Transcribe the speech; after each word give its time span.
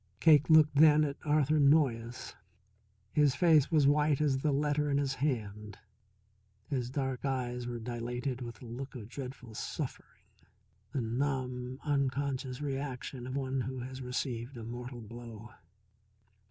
Cake 0.19 0.49
looked 0.49 0.77
then 0.77 1.03
at 1.03 1.17
Arthur 1.25 1.59
Noyes. 1.59 2.33
His 3.13 3.35
face 3.35 3.69
was 3.69 3.85
white 3.85 4.19
as 4.19 4.39
the 4.39 4.51
letter 4.51 4.89
in 4.89 4.97
his 4.97 5.13
hand, 5.13 5.77
his 6.67 6.89
dark 6.89 7.23
eyes 7.23 7.67
were 7.67 7.77
dilated 7.77 8.41
with 8.41 8.63
a 8.63 8.65
look 8.65 8.95
of 8.95 9.09
dreadful 9.09 9.53
suffering, 9.53 10.25
the 10.91 11.01
numb, 11.01 11.77
unconscious 11.83 12.61
reaction 12.61 13.27
of 13.27 13.35
one 13.35 13.61
who 13.61 13.81
has 13.81 14.01
received 14.01 14.57
a 14.57 14.63
mortal 14.63 15.01
blow. 15.01 15.51